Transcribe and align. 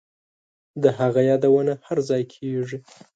د 0.83 0.83
هغه 0.99 1.21
یادونه 1.29 1.73
هرځای 1.87 2.23
کیږي 2.33 2.77